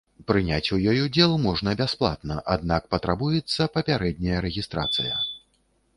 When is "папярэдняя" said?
3.77-4.43